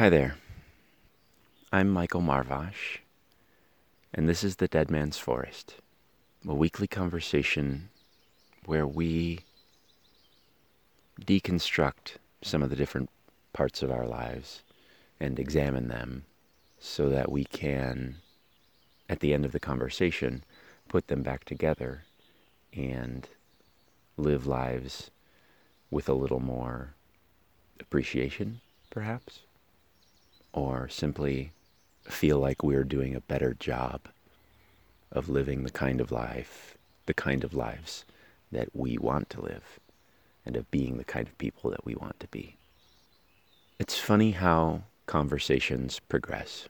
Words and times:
Hi 0.00 0.08
there. 0.08 0.36
I'm 1.70 1.90
Michael 1.90 2.22
Marvash, 2.22 3.00
and 4.14 4.26
this 4.26 4.42
is 4.42 4.56
the 4.56 4.66
Dead 4.66 4.90
Man's 4.90 5.18
Forest, 5.18 5.74
a 6.48 6.54
weekly 6.54 6.86
conversation 6.86 7.90
where 8.64 8.86
we 8.86 9.40
deconstruct 11.20 12.16
some 12.40 12.62
of 12.62 12.70
the 12.70 12.76
different 12.76 13.10
parts 13.52 13.82
of 13.82 13.90
our 13.90 14.06
lives 14.06 14.62
and 15.20 15.38
examine 15.38 15.88
them 15.88 16.24
so 16.78 17.10
that 17.10 17.30
we 17.30 17.44
can, 17.44 18.16
at 19.06 19.20
the 19.20 19.34
end 19.34 19.44
of 19.44 19.52
the 19.52 19.60
conversation, 19.60 20.44
put 20.88 21.08
them 21.08 21.22
back 21.22 21.44
together 21.44 22.04
and 22.72 23.28
live 24.16 24.46
lives 24.46 25.10
with 25.90 26.08
a 26.08 26.14
little 26.14 26.40
more 26.40 26.94
appreciation, 27.78 28.62
perhaps, 28.88 29.40
or 30.52 30.88
simply 30.88 31.52
feel 32.04 32.38
like 32.38 32.62
we're 32.62 32.84
doing 32.84 33.14
a 33.14 33.20
better 33.20 33.54
job 33.54 34.02
of 35.12 35.28
living 35.28 35.64
the 35.64 35.70
kind 35.70 36.00
of 36.00 36.12
life, 36.12 36.76
the 37.06 37.14
kind 37.14 37.44
of 37.44 37.54
lives 37.54 38.04
that 38.52 38.68
we 38.74 38.98
want 38.98 39.30
to 39.30 39.40
live, 39.40 39.78
and 40.44 40.56
of 40.56 40.70
being 40.70 40.96
the 40.96 41.04
kind 41.04 41.26
of 41.26 41.38
people 41.38 41.70
that 41.70 41.84
we 41.84 41.94
want 41.94 42.18
to 42.20 42.28
be. 42.28 42.56
It's 43.78 43.98
funny 43.98 44.32
how 44.32 44.82
conversations 45.06 46.00
progress. 46.00 46.68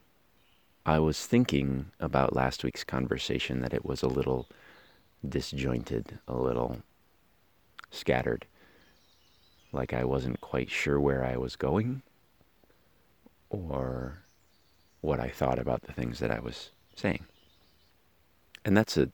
I 0.86 0.98
was 0.98 1.26
thinking 1.26 1.86
about 1.98 2.34
last 2.34 2.64
week's 2.64 2.84
conversation 2.84 3.60
that 3.60 3.74
it 3.74 3.84
was 3.84 4.02
a 4.02 4.08
little 4.08 4.46
disjointed, 5.26 6.18
a 6.26 6.36
little 6.36 6.78
scattered, 7.90 8.46
like 9.72 9.92
I 9.92 10.04
wasn't 10.04 10.40
quite 10.40 10.70
sure 10.70 10.98
where 10.98 11.24
I 11.24 11.36
was 11.36 11.56
going 11.56 12.02
or 13.50 14.22
what 15.00 15.20
I 15.20 15.28
thought 15.28 15.58
about 15.58 15.82
the 15.82 15.92
things 15.92 16.18
that 16.20 16.30
I 16.30 16.40
was 16.40 16.70
saying. 16.94 17.24
And 18.64 18.76
that's 18.76 18.96
a 18.96 19.10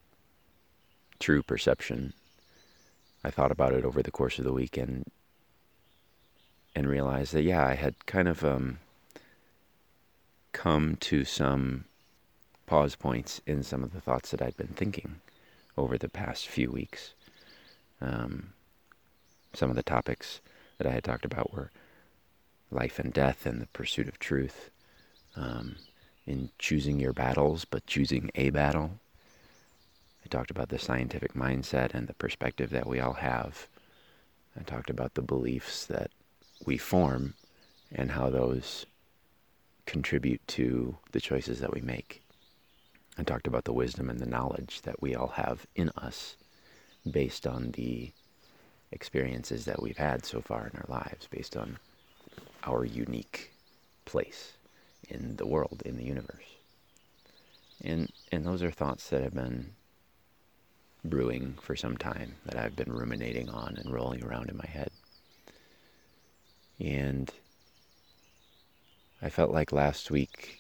true 1.19 1.43
perception. 1.43 2.13
I 3.25 3.31
thought 3.31 3.51
about 3.51 3.73
it 3.73 3.85
over 3.85 4.03
the 4.03 4.11
course 4.11 4.39
of 4.39 4.45
the 4.45 4.53
week 4.53 4.77
and 4.77 5.05
and 6.75 6.89
realized 6.89 7.33
that 7.33 7.43
yeah, 7.43 7.67
I 7.67 7.75
had 7.75 8.05
kind 8.05 8.29
of 8.29 8.45
um, 8.45 8.79
come 10.53 10.97
to 10.97 11.25
some 11.25 11.87
pause 12.67 12.97
points 12.97 13.41
in 13.47 13.63
some 13.63 13.83
of 13.83 13.95
the 13.95 14.01
thoughts 14.01 14.31
that 14.31 14.43
I'd 14.43 14.57
been 14.59 14.75
thinking 14.77 15.17
over 15.79 15.97
the 15.97 16.09
past 16.09 16.49
few 16.49 16.71
weeks. 16.71 17.15
Um, 18.01 18.53
some 19.55 19.71
of 19.71 19.77
the 19.77 19.83
topics 19.83 20.41
that 20.77 20.87
I 20.87 20.91
had 20.91 21.05
talked 21.05 21.25
about 21.25 21.53
were 21.55 21.71
life 22.77 22.99
and 22.99 23.13
death 23.13 23.47
and 23.47 23.61
the 23.61 23.67
pursuit 23.69 24.07
of 24.07 24.19
truth, 24.19 24.71
um, 25.35 25.77
in 26.27 26.51
choosing 26.59 27.01
your 27.01 27.13
battles, 27.13 27.65
but 27.65 27.87
choosing 27.87 28.31
a 28.35 28.51
battle. 28.51 28.91
I 30.25 30.29
talked 30.29 30.51
about 30.51 30.69
the 30.69 30.79
scientific 30.79 31.35
mindset 31.35 31.95
and 31.95 32.07
the 32.07 32.15
perspective 32.15 32.71
that 32.71 32.87
we 32.87 33.01
all 33.01 33.15
have. 33.15 33.67
I 34.59 34.63
talked 34.63 34.91
about 34.91 35.15
the 35.15 35.23
beliefs 35.23 35.87
that 35.87 36.11
we 36.65 36.77
form 36.77 37.35
and 37.93 38.11
how 38.11 38.29
those 38.31 38.87
contribute 39.87 40.47
to 40.49 40.97
the 41.13 41.21
choices 41.21 41.61
that 41.61 41.73
we 41.73 41.81
make. 41.81 42.23
I 43.17 43.23
talked 43.23 43.47
about 43.47 43.65
the 43.65 43.73
wisdom 43.73 44.11
and 44.11 44.19
the 44.19 44.27
knowledge 44.27 44.83
that 44.83 45.01
we 45.01 45.15
all 45.15 45.29
have 45.29 45.67
in 45.75 45.91
us 45.91 46.37
based 47.11 47.47
on 47.47 47.71
the 47.73 48.13
experiences 48.93 49.65
that 49.65 49.81
we've 49.83 49.97
had 49.97 50.25
so 50.27 50.41
far 50.41 50.67
in 50.67 50.79
our 50.79 50.87
lives, 50.89 51.29
based 51.31 51.57
on 51.57 51.79
our 52.67 52.85
unique 52.85 53.53
place 54.05 54.57
in 55.09 55.37
the 55.37 55.47
world, 55.47 55.83
in 55.85 55.97
the 55.97 56.05
universe. 56.05 56.45
And 57.83 58.11
and 58.33 58.45
those 58.45 58.63
are 58.63 58.71
thoughts 58.71 59.09
that 59.11 59.23
have 59.23 59.35
been 59.35 59.73
brewing 61.05 61.55
for 61.61 61.77
some 61.77 61.97
time 61.97 62.35
that 62.45 62.57
I've 62.57 62.75
been 62.75 62.93
ruminating 62.93 63.49
on 63.49 63.77
and 63.77 63.93
rolling 63.93 64.25
around 64.25 64.51
in 64.51 64.57
my 64.57 64.67
head. 64.67 64.91
And 66.81 67.31
I 69.23 69.31
felt 69.31 69.51
like 69.51 69.73
last 69.73 70.11
week 70.11 70.59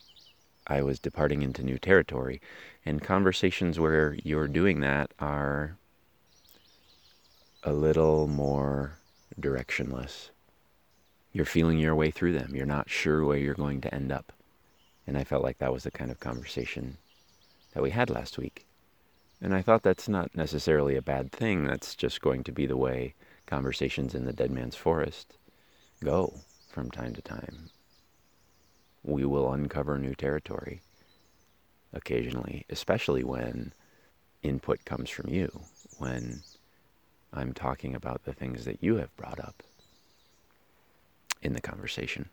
I 0.66 0.82
was 0.82 0.98
departing 0.98 1.42
into 1.42 1.62
new 1.62 1.78
territory, 1.78 2.40
and 2.84 3.02
conversations 3.02 3.78
where 3.78 4.16
you're 4.24 4.48
doing 4.48 4.80
that 4.80 5.12
are 5.18 5.76
a 7.62 7.72
little 7.72 8.26
more 8.26 8.98
directionless. 9.40 10.30
You're 11.36 11.44
feeling 11.44 11.78
your 11.78 11.94
way 11.94 12.10
through 12.10 12.32
them. 12.32 12.56
You're 12.56 12.64
not 12.64 12.88
sure 12.88 13.22
where 13.22 13.36
you're 13.36 13.52
going 13.52 13.82
to 13.82 13.94
end 13.94 14.10
up. 14.10 14.32
And 15.06 15.18
I 15.18 15.24
felt 15.24 15.42
like 15.44 15.58
that 15.58 15.70
was 15.70 15.82
the 15.82 15.90
kind 15.90 16.10
of 16.10 16.18
conversation 16.18 16.96
that 17.74 17.82
we 17.82 17.90
had 17.90 18.08
last 18.08 18.38
week. 18.38 18.64
And 19.42 19.54
I 19.54 19.60
thought 19.60 19.82
that's 19.82 20.08
not 20.08 20.34
necessarily 20.34 20.96
a 20.96 21.02
bad 21.02 21.30
thing. 21.30 21.64
That's 21.64 21.94
just 21.94 22.22
going 22.22 22.42
to 22.44 22.52
be 22.52 22.64
the 22.64 22.78
way 22.78 23.12
conversations 23.44 24.14
in 24.14 24.24
the 24.24 24.32
Dead 24.32 24.50
Man's 24.50 24.76
Forest 24.76 25.36
go 26.02 26.40
from 26.70 26.90
time 26.90 27.12
to 27.12 27.20
time. 27.20 27.68
We 29.04 29.26
will 29.26 29.52
uncover 29.52 29.98
new 29.98 30.14
territory 30.14 30.80
occasionally, 31.92 32.64
especially 32.70 33.24
when 33.24 33.74
input 34.42 34.86
comes 34.86 35.10
from 35.10 35.28
you, 35.28 35.64
when 35.98 36.40
I'm 37.30 37.52
talking 37.52 37.94
about 37.94 38.24
the 38.24 38.32
things 38.32 38.64
that 38.64 38.82
you 38.82 38.96
have 38.96 39.14
brought 39.18 39.38
up 39.38 39.62
in 41.42 41.52
the 41.52 41.60
conversation. 41.60 42.28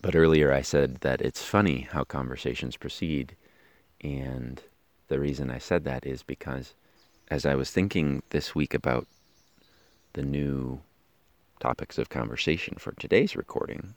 But 0.00 0.14
earlier 0.14 0.52
I 0.52 0.62
said 0.62 0.96
that 1.00 1.22
it's 1.22 1.42
funny 1.42 1.88
how 1.90 2.04
conversations 2.04 2.76
proceed, 2.76 3.36
and 4.02 4.62
the 5.08 5.18
reason 5.18 5.50
I 5.50 5.58
said 5.58 5.84
that 5.84 6.04
is 6.04 6.22
because 6.22 6.74
as 7.30 7.46
I 7.46 7.54
was 7.54 7.70
thinking 7.70 8.22
this 8.30 8.54
week 8.54 8.74
about 8.74 9.06
the 10.12 10.22
new 10.22 10.80
topics 11.60 11.96
of 11.96 12.10
conversation 12.10 12.76
for 12.78 12.92
today's 12.92 13.34
recording, 13.34 13.94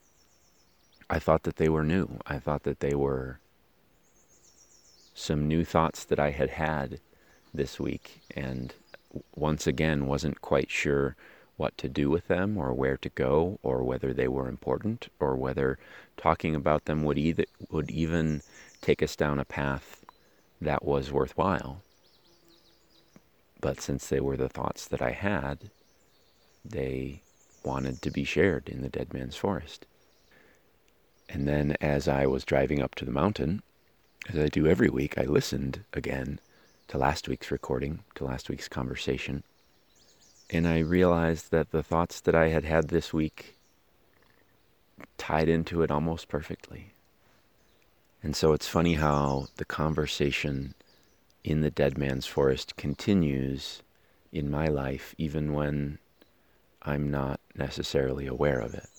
I 1.09 1.19
thought 1.19 1.43
that 1.43 1.57
they 1.57 1.69
were 1.69 1.83
new. 1.83 2.19
I 2.25 2.39
thought 2.39 2.63
that 2.63 2.79
they 2.79 2.95
were 2.95 3.39
some 5.13 5.47
new 5.47 5.65
thoughts 5.65 6.05
that 6.05 6.19
I 6.19 6.31
had 6.31 6.51
had 6.51 6.99
this 7.53 7.79
week, 7.79 8.21
and 8.35 8.73
once 9.35 9.67
again 9.67 10.05
wasn't 10.05 10.41
quite 10.41 10.69
sure 10.69 11.15
what 11.57 11.77
to 11.77 11.89
do 11.89 12.09
with 12.09 12.27
them 12.27 12.57
or 12.57 12.73
where 12.73 12.97
to 12.97 13.09
go 13.09 13.59
or 13.63 13.83
whether 13.83 14.13
they 14.13 14.27
were 14.27 14.47
important 14.47 15.09
or 15.19 15.35
whether 15.35 15.77
talking 16.15 16.55
about 16.55 16.85
them 16.85 17.03
would 17.03 17.17
either 17.17 17.45
would 17.69 17.91
even 17.91 18.41
take 18.81 19.03
us 19.03 19.15
down 19.15 19.39
a 19.39 19.45
path 19.45 20.05
that 20.61 20.85
was 20.85 21.11
worthwhile. 21.11 21.81
But 23.59 23.81
since 23.81 24.07
they 24.07 24.19
were 24.19 24.37
the 24.37 24.49
thoughts 24.49 24.87
that 24.87 25.01
I 25.01 25.11
had, 25.11 25.71
they 26.63 27.21
wanted 27.63 28.01
to 28.03 28.11
be 28.11 28.23
shared 28.23 28.69
in 28.69 28.81
the 28.81 28.89
dead 28.89 29.13
man's 29.13 29.35
forest. 29.35 29.85
And 31.27 31.47
then 31.47 31.75
as 31.81 32.07
I 32.07 32.25
was 32.27 32.45
driving 32.45 32.81
up 32.81 32.95
to 32.95 33.05
the 33.05 33.11
mountain, 33.11 33.61
as 34.29 34.39
I 34.39 34.47
do 34.47 34.67
every 34.67 34.89
week, 34.89 35.17
I 35.17 35.23
listened 35.23 35.83
again 35.93 36.39
to 36.87 36.97
last 36.97 37.27
week's 37.27 37.51
recording, 37.51 37.99
to 38.15 38.25
last 38.25 38.49
week's 38.49 38.67
conversation. 38.67 39.43
And 40.49 40.67
I 40.67 40.79
realized 40.79 41.51
that 41.51 41.71
the 41.71 41.83
thoughts 41.83 42.21
that 42.21 42.35
I 42.35 42.49
had 42.49 42.63
had 42.63 42.87
this 42.87 43.13
week 43.13 43.57
tied 45.17 45.49
into 45.49 45.81
it 45.81 45.91
almost 45.91 46.27
perfectly. 46.29 46.93
And 48.23 48.35
so 48.35 48.53
it's 48.53 48.67
funny 48.67 48.95
how 48.95 49.47
the 49.57 49.65
conversation 49.65 50.73
in 51.43 51.61
the 51.61 51.71
dead 51.71 51.97
man's 51.97 52.25
forest 52.25 52.75
continues 52.75 53.83
in 54.31 54.49
my 54.49 54.67
life, 54.67 55.13
even 55.17 55.53
when 55.53 55.99
I'm 56.81 57.11
not 57.11 57.39
necessarily 57.55 58.27
aware 58.27 58.59
of 58.59 58.73
it. 58.73 58.89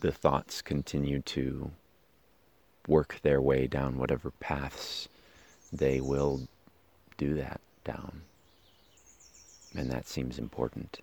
The 0.00 0.12
thoughts 0.12 0.62
continue 0.62 1.20
to 1.22 1.70
work 2.86 3.18
their 3.22 3.40
way 3.40 3.66
down 3.66 3.98
whatever 3.98 4.30
paths 4.40 5.08
they 5.72 6.00
will 6.00 6.48
do 7.16 7.34
that 7.34 7.60
down. 7.84 8.22
And 9.74 9.90
that 9.90 10.06
seems 10.06 10.38
important, 10.38 11.00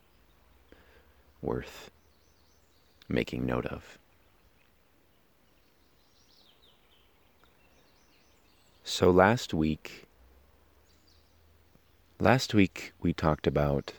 worth 1.42 1.90
making 3.08 3.46
note 3.46 3.66
of. 3.66 3.98
So 8.84 9.10
last 9.12 9.54
week, 9.54 10.06
last 12.20 12.54
week 12.54 12.94
we 13.02 13.14
talked 13.14 13.48
about 13.48 13.94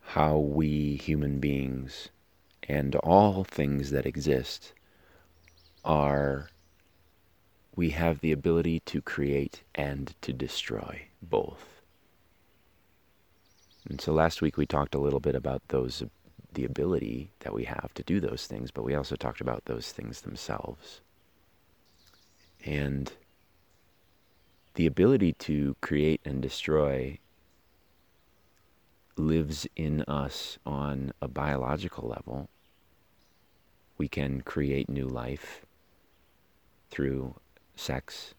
how 0.00 0.38
we 0.38 0.96
human 0.96 1.38
beings 1.38 2.08
and 2.68 2.96
all 2.96 3.44
things 3.44 3.90
that 3.90 4.06
exist 4.06 4.72
are 5.84 6.50
we 7.76 7.90
have 7.90 8.20
the 8.20 8.32
ability 8.32 8.80
to 8.80 9.00
create 9.00 9.62
and 9.74 10.14
to 10.22 10.32
destroy 10.32 11.02
both. 11.22 11.77
And 13.88 14.00
so 14.00 14.12
last 14.12 14.42
week 14.42 14.56
we 14.56 14.66
talked 14.66 14.94
a 14.94 15.00
little 15.00 15.20
bit 15.20 15.34
about 15.34 15.62
those 15.68 16.02
the 16.54 16.64
ability 16.64 17.30
that 17.40 17.52
we 17.52 17.64
have 17.64 17.92
to 17.94 18.02
do 18.02 18.20
those 18.20 18.46
things, 18.46 18.70
but 18.70 18.82
we 18.82 18.94
also 18.94 19.16
talked 19.16 19.40
about 19.40 19.66
those 19.66 19.92
things 19.92 20.22
themselves. 20.22 21.02
And 22.64 23.12
the 24.74 24.86
ability 24.86 25.34
to 25.34 25.76
create 25.80 26.20
and 26.24 26.40
destroy 26.40 27.18
lives 29.16 29.66
in 29.76 30.02
us 30.02 30.58
on 30.64 31.12
a 31.20 31.28
biological 31.28 32.08
level. 32.08 32.48
We 33.98 34.08
can 34.08 34.40
create 34.40 34.88
new 34.88 35.06
life 35.06 35.66
through 36.90 37.34
sex, 37.76 38.34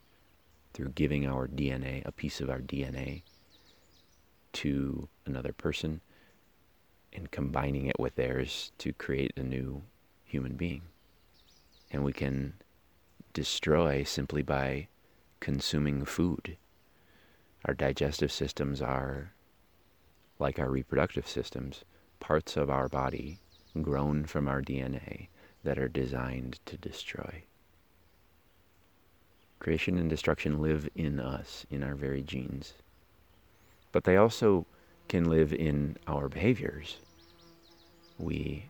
through 0.73 0.89
giving 0.89 1.27
our 1.27 1.47
DNA, 1.47 2.05
a 2.05 2.11
piece 2.11 2.39
of 2.39 2.49
our 2.49 2.61
DNA, 2.61 3.23
to 4.53 5.07
another 5.25 5.53
person 5.53 6.01
and 7.13 7.31
combining 7.31 7.87
it 7.87 7.99
with 7.99 8.15
theirs 8.15 8.71
to 8.77 8.93
create 8.93 9.33
a 9.35 9.43
new 9.43 9.83
human 10.23 10.55
being. 10.55 10.83
And 11.91 12.03
we 12.03 12.13
can 12.13 12.53
destroy 13.33 14.03
simply 14.03 14.41
by 14.43 14.87
consuming 15.39 16.05
food. 16.05 16.57
Our 17.65 17.73
digestive 17.73 18.31
systems 18.31 18.81
are, 18.81 19.33
like 20.37 20.59
our 20.59 20.69
reproductive 20.69 21.27
systems, 21.27 21.83
parts 22.19 22.57
of 22.57 22.69
our 22.69 22.87
body 22.87 23.39
grown 23.81 24.25
from 24.25 24.47
our 24.47 24.61
DNA 24.61 25.27
that 25.63 25.77
are 25.79 25.89
designed 25.89 26.59
to 26.65 26.77
destroy. 26.77 27.43
Creation 29.59 29.97
and 29.97 30.09
destruction 30.09 30.61
live 30.61 30.87
in 30.95 31.19
us, 31.19 31.65
in 31.69 31.83
our 31.83 31.95
very 31.95 32.21
genes. 32.21 32.75
But 33.91 34.03
they 34.03 34.17
also 34.17 34.65
can 35.07 35.29
live 35.29 35.51
in 35.53 35.97
our 36.07 36.29
behaviors. 36.29 36.97
We 38.17 38.65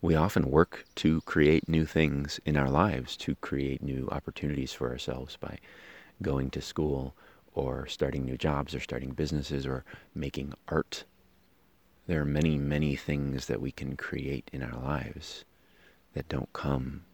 we 0.00 0.14
often 0.14 0.50
work 0.50 0.84
to 0.96 1.22
create 1.22 1.66
new 1.66 1.86
things 1.86 2.38
in 2.44 2.58
our 2.58 2.68
lives, 2.68 3.16
to 3.16 3.34
create 3.36 3.82
new 3.82 4.06
opportunities 4.12 4.74
for 4.74 4.90
ourselves 4.90 5.38
by 5.40 5.58
going 6.20 6.50
to 6.50 6.60
school 6.60 7.16
or 7.54 7.86
starting 7.86 8.26
new 8.26 8.36
jobs 8.36 8.74
or 8.74 8.80
starting 8.80 9.12
businesses 9.12 9.66
or 9.66 9.82
making 10.14 10.52
art. 10.68 11.04
There 12.06 12.20
are 12.20 12.26
many, 12.26 12.58
many 12.58 12.96
things 12.96 13.46
that 13.46 13.62
we 13.62 13.72
can 13.72 13.96
create 13.96 14.50
in 14.52 14.62
our 14.62 14.78
lives 14.78 15.46
that 16.12 16.28
don't 16.28 16.52
come 16.52 17.04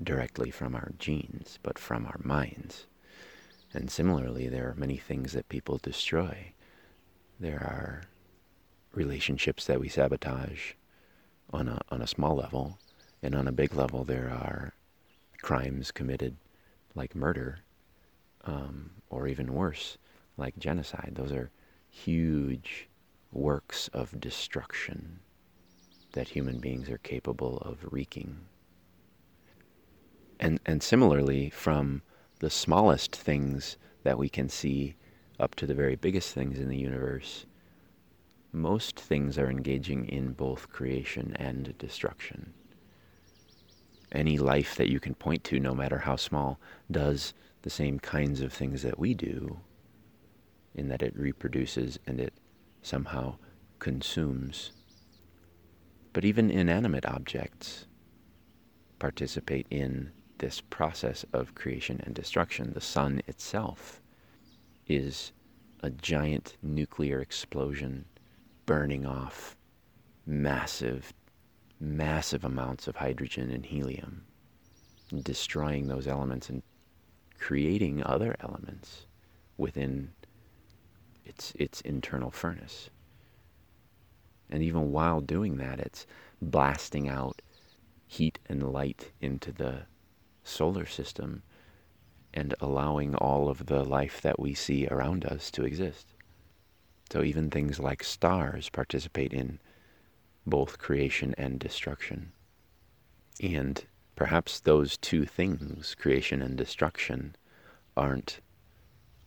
directly 0.00 0.52
from 0.52 0.76
our 0.76 0.92
genes, 1.00 1.58
but 1.64 1.76
from 1.76 2.06
our 2.06 2.20
minds. 2.22 2.86
And 3.74 3.90
similarly, 3.90 4.48
there 4.48 4.68
are 4.68 4.74
many 4.74 4.96
things 4.96 5.32
that 5.32 5.48
people 5.48 5.78
destroy. 5.78 6.52
There 7.40 7.60
are 7.60 8.02
relationships 8.92 9.66
that 9.66 9.80
we 9.80 9.88
sabotage 9.88 10.72
on 11.50 11.68
a, 11.68 11.80
on 11.90 12.02
a 12.02 12.06
small 12.06 12.36
level. 12.36 12.78
And 13.22 13.34
on 13.34 13.48
a 13.48 13.52
big 13.52 13.74
level, 13.74 14.04
there 14.04 14.30
are 14.30 14.74
crimes 15.40 15.90
committed 15.90 16.36
like 16.94 17.14
murder, 17.14 17.60
um, 18.44 18.90
or 19.08 19.26
even 19.26 19.54
worse, 19.54 19.96
like 20.36 20.58
genocide. 20.58 21.12
Those 21.14 21.32
are 21.32 21.50
huge 21.88 22.88
works 23.32 23.88
of 23.92 24.20
destruction 24.20 25.20
that 26.12 26.28
human 26.28 26.58
beings 26.58 26.90
are 26.90 26.98
capable 26.98 27.58
of 27.58 27.78
wreaking. 27.90 28.36
And, 30.38 30.60
and 30.66 30.82
similarly, 30.82 31.48
from 31.48 32.02
the 32.42 32.50
smallest 32.50 33.14
things 33.14 33.76
that 34.02 34.18
we 34.18 34.28
can 34.28 34.48
see 34.48 34.96
up 35.38 35.54
to 35.54 35.64
the 35.64 35.74
very 35.74 35.94
biggest 35.94 36.34
things 36.34 36.58
in 36.58 36.68
the 36.68 36.76
universe, 36.76 37.46
most 38.50 38.98
things 38.98 39.38
are 39.38 39.48
engaging 39.48 40.08
in 40.08 40.32
both 40.32 40.68
creation 40.68 41.36
and 41.38 41.78
destruction. 41.78 42.52
Any 44.10 44.38
life 44.38 44.74
that 44.74 44.90
you 44.90 44.98
can 44.98 45.14
point 45.14 45.44
to, 45.44 45.60
no 45.60 45.72
matter 45.72 45.98
how 45.98 46.16
small, 46.16 46.58
does 46.90 47.32
the 47.62 47.70
same 47.70 48.00
kinds 48.00 48.40
of 48.40 48.52
things 48.52 48.82
that 48.82 48.98
we 48.98 49.14
do, 49.14 49.60
in 50.74 50.88
that 50.88 51.00
it 51.00 51.16
reproduces 51.16 52.00
and 52.08 52.20
it 52.20 52.34
somehow 52.82 53.36
consumes. 53.78 54.72
But 56.12 56.24
even 56.24 56.50
inanimate 56.50 57.06
objects 57.06 57.86
participate 58.98 59.68
in 59.70 60.10
this 60.42 60.60
process 60.60 61.24
of 61.32 61.54
creation 61.54 62.00
and 62.04 62.16
destruction. 62.16 62.72
The 62.74 62.80
sun 62.80 63.22
itself 63.28 64.02
is 64.88 65.30
a 65.84 65.90
giant 65.90 66.56
nuclear 66.60 67.20
explosion 67.20 68.06
burning 68.66 69.06
off 69.06 69.56
massive, 70.26 71.14
massive 71.78 72.44
amounts 72.44 72.88
of 72.88 72.96
hydrogen 72.96 73.52
and 73.52 73.64
helium, 73.64 74.24
destroying 75.22 75.86
those 75.86 76.08
elements 76.08 76.50
and 76.50 76.64
creating 77.38 78.02
other 78.02 78.34
elements 78.40 79.06
within 79.56 80.10
its, 81.24 81.52
its 81.54 81.80
internal 81.82 82.32
furnace. 82.32 82.90
And 84.50 84.60
even 84.60 84.90
while 84.90 85.20
doing 85.20 85.58
that, 85.58 85.78
it's 85.78 86.04
blasting 86.40 87.08
out 87.08 87.40
heat 88.08 88.40
and 88.48 88.72
light 88.72 89.12
into 89.20 89.52
the 89.52 89.82
solar 90.44 90.86
system 90.86 91.42
and 92.34 92.54
allowing 92.60 93.14
all 93.14 93.48
of 93.48 93.66
the 93.66 93.84
life 93.84 94.20
that 94.20 94.40
we 94.40 94.54
see 94.54 94.86
around 94.86 95.24
us 95.24 95.50
to 95.50 95.64
exist. 95.64 96.14
So 97.10 97.22
even 97.22 97.50
things 97.50 97.78
like 97.78 98.02
stars 98.02 98.70
participate 98.70 99.32
in 99.32 99.58
both 100.46 100.78
creation 100.78 101.34
and 101.36 101.58
destruction. 101.58 102.32
And 103.42 103.84
perhaps 104.16 104.60
those 104.60 104.96
two 104.96 105.24
things, 105.24 105.94
creation 105.94 106.42
and 106.42 106.56
destruction, 106.56 107.36
aren't 107.96 108.40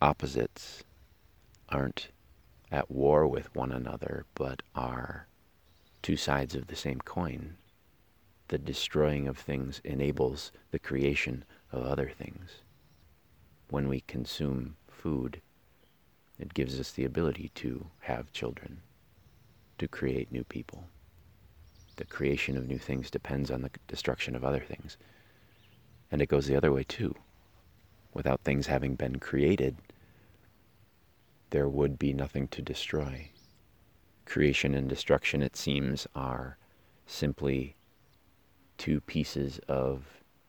opposites, 0.02 0.84
aren't 1.70 2.10
at 2.72 2.90
war 2.90 3.28
with 3.28 3.56
one 3.56 3.72
another, 3.72 4.26
but 4.34 4.62
are 4.74 5.28
two 6.02 6.18
sides 6.18 6.56
of 6.56 6.68
the 6.68 6.76
same 6.76 7.00
coin. 7.00 7.58
The 8.48 8.58
destroying 8.58 9.28
of 9.28 9.38
things 9.38 9.82
enables 9.84 10.52
the 10.72 10.80
creation 10.80 11.46
of 11.72 11.84
other 11.84 12.10
things. 12.10 12.62
When 13.70 13.88
we 13.88 14.02
consume 14.02 14.78
food, 14.88 15.42
it 16.38 16.54
gives 16.54 16.80
us 16.80 16.92
the 16.92 17.06
ability 17.06 17.50
to 17.56 17.88
have 18.02 18.32
children, 18.34 18.82
to 19.80 19.88
create 19.88 20.32
new 20.32 20.44
people. 20.44 20.86
The 21.96 22.06
creation 22.06 22.58
of 22.58 22.68
new 22.68 22.78
things 22.78 23.10
depends 23.10 23.50
on 23.50 23.62
the 23.62 23.72
destruction 23.88 24.36
of 24.36 24.44
other 24.44 24.60
things. 24.60 24.98
And 26.12 26.22
it 26.22 26.30
goes 26.30 26.46
the 26.46 26.56
other 26.56 26.72
way 26.72 26.84
too. 26.84 27.16
Without 28.14 28.42
things 28.42 28.68
having 28.68 28.96
been 28.96 29.20
created, 29.20 29.78
there 31.50 31.68
would 31.68 31.98
be 31.98 32.14
nothing 32.14 32.48
to 32.50 32.62
destroy. 32.62 33.30
Creation 34.26 34.76
and 34.76 34.90
destruction, 34.90 35.42
it 35.42 35.56
seems, 35.56 36.06
are 36.16 36.58
simply 37.08 37.76
two 38.78 39.00
pieces 39.02 39.60
of 39.68 40.04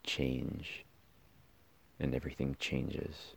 change, 0.04 0.84
and 1.98 2.14
everything 2.14 2.56
changes. 2.58 3.34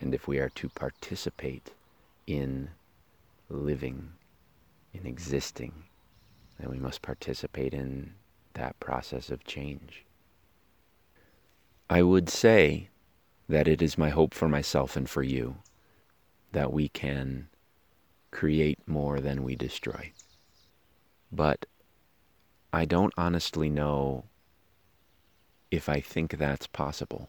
And 0.00 0.14
if 0.14 0.28
we 0.28 0.38
are 0.38 0.50
to 0.50 0.68
participate 0.68 1.72
in 2.26 2.70
living, 3.48 4.10
in 4.92 5.06
existing, 5.06 5.72
then 6.58 6.70
we 6.70 6.78
must 6.78 7.02
participate 7.02 7.74
in 7.74 8.14
that 8.54 8.78
process 8.80 9.30
of 9.30 9.44
change. 9.44 10.04
I 11.90 12.02
would 12.02 12.28
say 12.28 12.88
that 13.48 13.66
it 13.66 13.80
is 13.80 13.96
my 13.96 14.10
hope 14.10 14.34
for 14.34 14.48
myself 14.48 14.96
and 14.96 15.08
for 15.08 15.22
you 15.22 15.56
that 16.52 16.72
we 16.72 16.88
can 16.88 17.48
create 18.30 18.78
more 18.86 19.20
than 19.20 19.42
we 19.42 19.56
destroy. 19.56 20.12
But 21.32 21.66
I 22.72 22.84
don't 22.84 23.14
honestly 23.16 23.70
know 23.70 24.24
if 25.70 25.88
I 25.88 26.00
think 26.00 26.38
that's 26.38 26.66
possible. 26.66 27.28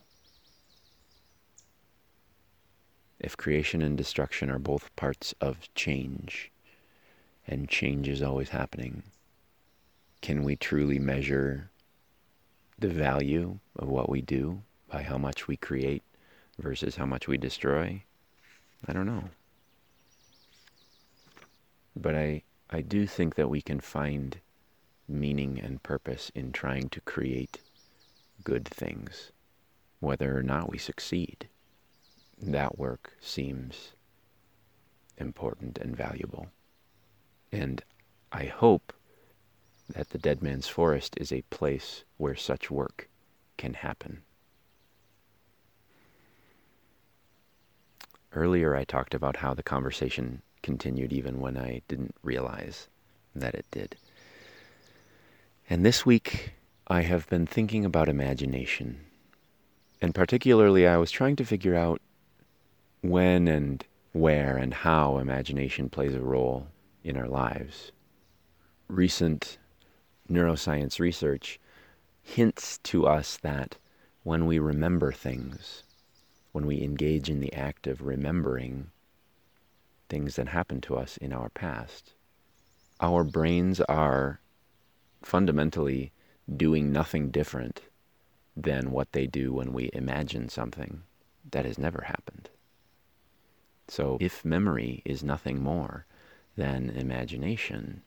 if 3.19 3.35
creation 3.35 3.81
and 3.81 3.97
destruction 3.97 4.49
are 4.49 4.59
both 4.59 4.95
parts 4.95 5.35
of 5.41 5.73
change, 5.75 6.51
and 7.47 7.67
change 7.67 8.07
is 8.07 8.21
always 8.21 8.49
happening, 8.49 9.03
can 10.21 10.43
we 10.43 10.55
truly 10.55 10.99
measure 10.99 11.69
the 12.77 12.87
value 12.87 13.59
of 13.75 13.89
what 13.89 14.09
we 14.09 14.21
do 14.21 14.61
by 14.89 15.03
how 15.03 15.17
much 15.17 15.47
we 15.47 15.57
create 15.57 16.03
versus 16.57 16.95
how 16.95 17.05
much 17.05 17.27
we 17.27 17.37
destroy? 17.37 18.01
I 18.87 18.93
don't 18.93 19.05
know. 19.05 19.25
But 21.95 22.15
I, 22.15 22.43
I 22.69 22.81
do 22.81 23.05
think 23.05 23.35
that 23.35 23.49
we 23.49 23.61
can 23.61 23.81
find 23.81 24.39
meaning 25.09 25.59
and 25.59 25.83
purpose 25.83 26.31
in 26.35 26.51
trying 26.51 26.89
to 26.89 27.01
create 27.01 27.61
good 28.43 28.67
things, 28.67 29.31
whether 29.99 30.37
or 30.37 30.43
not 30.43 30.69
we 30.69 30.77
succeed 30.77 31.49
that 32.41 32.77
work 32.77 33.13
seems 33.19 33.93
important 35.17 35.77
and 35.77 35.95
valuable. 35.95 36.47
And 37.51 37.83
I 38.31 38.45
hope 38.45 38.93
that 39.89 40.09
the 40.09 40.17
Dead 40.17 40.41
Man's 40.41 40.67
Forest 40.67 41.15
is 41.17 41.31
a 41.31 41.41
place 41.49 42.03
where 42.17 42.35
such 42.35 42.71
work 42.71 43.09
can 43.57 43.73
happen. 43.73 44.21
Earlier, 48.31 48.75
I 48.75 48.83
talked 48.83 49.15
about 49.15 49.37
how 49.37 49.53
the 49.53 49.63
conversation 49.63 50.43
continued 50.61 51.11
even 51.11 51.39
when 51.39 51.57
I 51.57 51.81
didn't 51.87 52.15
realize 52.21 52.87
that 53.35 53.55
it 53.55 53.65
did. 53.71 53.97
And 55.71 55.85
this 55.85 56.03
week, 56.03 56.53
I 56.87 57.01
have 57.01 57.29
been 57.29 57.45
thinking 57.45 57.85
about 57.85 58.09
imagination. 58.09 59.01
And 60.01 60.15
particularly, 60.15 60.87
I 60.87 60.97
was 60.97 61.11
trying 61.11 61.35
to 61.35 61.45
figure 61.45 61.75
out 61.75 62.01
when 63.01 63.47
and 63.47 63.85
where 64.11 64.57
and 64.57 64.73
how 64.73 65.19
imagination 65.19 65.87
plays 65.87 66.15
a 66.15 66.21
role 66.21 66.65
in 67.03 67.15
our 67.15 67.27
lives. 67.27 67.91
Recent 68.87 69.59
neuroscience 70.27 70.99
research 70.99 71.59
hints 72.23 72.79
to 72.79 73.05
us 73.05 73.37
that 73.43 73.77
when 74.23 74.47
we 74.47 74.57
remember 74.57 75.11
things, 75.11 75.83
when 76.51 76.65
we 76.65 76.81
engage 76.81 77.29
in 77.29 77.41
the 77.41 77.53
act 77.53 77.85
of 77.85 78.01
remembering 78.01 78.89
things 80.09 80.35
that 80.35 80.47
happened 80.47 80.81
to 80.81 80.95
us 80.95 81.17
in 81.17 81.31
our 81.31 81.49
past, 81.49 82.13
our 82.99 83.23
brains 83.23 83.79
are 83.81 84.39
fundamentally 85.21 86.11
doing 86.55 86.91
nothing 86.91 87.29
different 87.29 87.81
than 88.55 88.91
what 88.91 89.11
they 89.11 89.27
do 89.27 89.53
when 89.53 89.73
we 89.73 89.89
imagine 89.93 90.49
something 90.49 91.03
that 91.51 91.65
has 91.65 91.77
never 91.77 92.03
happened. 92.05 92.49
So 93.87 94.17
if 94.19 94.45
memory 94.45 95.01
is 95.05 95.23
nothing 95.23 95.63
more 95.63 96.05
than 96.55 96.89
imagination, 96.89 98.03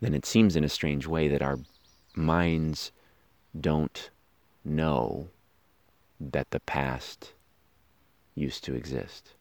then 0.00 0.14
it 0.14 0.26
seems 0.26 0.54
in 0.54 0.64
a 0.64 0.68
strange 0.68 1.06
way 1.06 1.28
that 1.28 1.42
our 1.42 1.58
minds 2.14 2.92
don't 3.58 4.10
know 4.64 5.28
that 6.20 6.50
the 6.50 6.60
past 6.60 7.32
used 8.34 8.64
to 8.64 8.74
exist. 8.74 9.34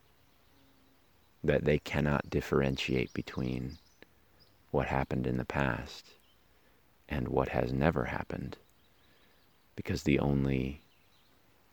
That 1.44 1.66
they 1.66 1.80
cannot 1.80 2.30
differentiate 2.30 3.14
between 3.14 3.78
what 4.72 4.88
happened 4.88 5.28
in 5.28 5.38
the 5.38 5.46
past 5.46 6.17
and 7.10 7.28
what 7.28 7.50
has 7.50 7.72
never 7.72 8.06
happened. 8.06 8.58
Because 9.76 10.04
the 10.04 10.20
only 10.20 10.82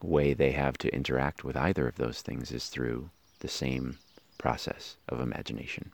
way 0.02 0.34
they 0.34 0.52
have 0.52 0.76
to 0.78 0.94
interact 0.94 1.44
with 1.44 1.56
either 1.56 1.88
of 1.88 1.96
those 1.96 2.20
things 2.20 2.52
is 2.52 2.68
through 2.68 3.10
the 3.40 3.48
same 3.48 3.98
process 4.38 4.96
of 5.08 5.20
imagination. 5.20 5.92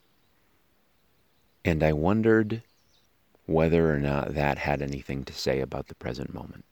And 1.65 1.83
I 1.83 1.93
wondered 1.93 2.63
whether 3.47 3.93
or 3.95 3.99
not 3.99 4.35
that 4.35 4.59
had 4.59 4.83
anything 4.83 5.25
to 5.25 5.33
say 5.33 5.61
about 5.61 5.89
the 5.89 5.95
present 5.95 6.33
moment. 6.33 6.65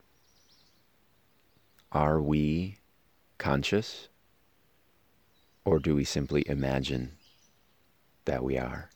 Are 1.92 2.20
we 2.20 2.78
conscious? 3.38 4.08
Or 5.64 5.78
do 5.78 5.94
we 5.94 6.04
simply 6.04 6.44
imagine 6.48 7.12
that 8.24 8.42
we 8.42 8.56
are? 8.56 8.90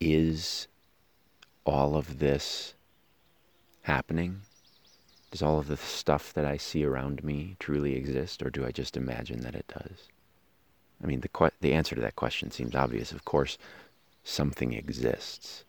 Is 0.00 0.66
all 1.66 1.94
of 1.94 2.18
this 2.18 2.74
happening? 3.82 4.40
Does 5.30 5.42
all 5.42 5.58
of 5.58 5.68
the 5.68 5.76
stuff 5.76 6.32
that 6.32 6.44
I 6.44 6.56
see 6.56 6.84
around 6.84 7.22
me 7.22 7.56
truly 7.58 7.94
exist, 7.94 8.42
or 8.42 8.50
do 8.50 8.64
I 8.64 8.72
just 8.72 8.96
imagine 8.96 9.40
that 9.40 9.54
it 9.54 9.68
does? 9.68 10.08
I 11.02 11.06
mean, 11.06 11.20
the, 11.20 11.28
que- 11.28 11.50
the 11.60 11.74
answer 11.74 11.94
to 11.94 12.00
that 12.00 12.16
question 12.16 12.50
seems 12.50 12.74
obvious. 12.74 13.12
Of 13.12 13.24
course, 13.24 13.58
something 14.24 14.72
exists. 14.72 15.64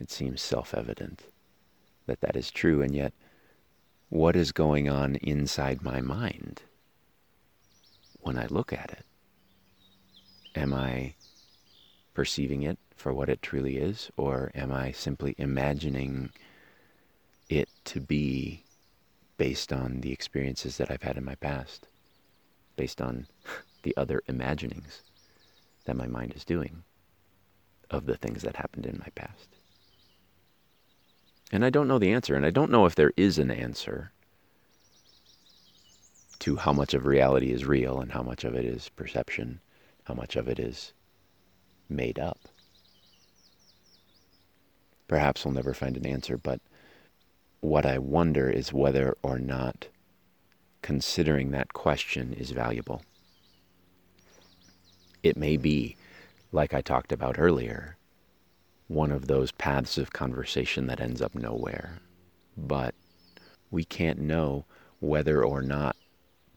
It 0.00 0.10
seems 0.10 0.42
self 0.42 0.74
evident 0.74 1.24
that 2.06 2.20
that 2.20 2.36
is 2.36 2.50
true, 2.50 2.82
and 2.82 2.94
yet, 2.94 3.12
what 4.08 4.36
is 4.36 4.52
going 4.52 4.88
on 4.88 5.16
inside 5.16 5.82
my 5.82 6.00
mind 6.00 6.62
when 8.20 8.38
I 8.38 8.46
look 8.46 8.72
at 8.72 8.90
it? 8.92 9.04
Am 10.54 10.72
I 10.72 11.14
perceiving 12.14 12.62
it 12.62 12.78
for 12.96 13.12
what 13.12 13.28
it 13.28 13.42
truly 13.42 13.76
is, 13.76 14.10
or 14.16 14.50
am 14.54 14.72
I 14.72 14.90
simply 14.90 15.34
imagining 15.38 16.30
it 17.48 17.68
to 17.84 18.00
be 18.00 18.64
based 19.36 19.72
on 19.72 20.00
the 20.00 20.12
experiences 20.12 20.78
that 20.78 20.90
I've 20.90 21.02
had 21.02 21.16
in 21.16 21.24
my 21.24 21.36
past, 21.36 21.86
based 22.76 23.00
on 23.00 23.26
the 23.82 23.96
other 23.96 24.22
imaginings 24.26 25.02
that 25.84 25.96
my 25.96 26.06
mind 26.06 26.32
is 26.34 26.44
doing? 26.44 26.82
of 27.90 28.06
the 28.06 28.16
things 28.16 28.42
that 28.42 28.56
happened 28.56 28.86
in 28.86 28.98
my 28.98 29.10
past. 29.14 29.48
And 31.52 31.64
I 31.64 31.70
don't 31.70 31.88
know 31.88 31.98
the 31.98 32.12
answer, 32.12 32.34
and 32.34 32.44
I 32.44 32.50
don't 32.50 32.70
know 32.70 32.86
if 32.86 32.94
there 32.94 33.12
is 33.16 33.38
an 33.38 33.50
answer 33.50 34.10
to 36.40 36.56
how 36.56 36.72
much 36.72 36.92
of 36.92 37.06
reality 37.06 37.52
is 37.52 37.64
real 37.64 38.00
and 38.00 38.12
how 38.12 38.22
much 38.22 38.44
of 38.44 38.54
it 38.54 38.64
is 38.64 38.88
perception, 38.90 39.60
how 40.04 40.14
much 40.14 40.36
of 40.36 40.48
it 40.48 40.58
is 40.58 40.92
made 41.88 42.18
up. 42.18 42.40
Perhaps 45.08 45.44
we'll 45.44 45.54
never 45.54 45.74
find 45.74 45.96
an 45.96 46.06
answer, 46.06 46.36
but 46.36 46.60
what 47.60 47.86
I 47.86 47.98
wonder 47.98 48.50
is 48.50 48.72
whether 48.72 49.16
or 49.22 49.38
not 49.38 49.88
considering 50.82 51.50
that 51.50 51.72
question 51.72 52.32
is 52.32 52.50
valuable. 52.50 53.02
It 55.22 55.36
may 55.36 55.56
be 55.56 55.96
like 56.52 56.72
I 56.72 56.80
talked 56.80 57.12
about 57.12 57.38
earlier, 57.38 57.96
one 58.88 59.10
of 59.10 59.26
those 59.26 59.50
paths 59.52 59.98
of 59.98 60.12
conversation 60.12 60.86
that 60.86 61.00
ends 61.00 61.20
up 61.20 61.34
nowhere. 61.34 61.98
But 62.56 62.94
we 63.70 63.84
can't 63.84 64.20
know 64.20 64.64
whether 65.00 65.44
or 65.44 65.60
not 65.62 65.96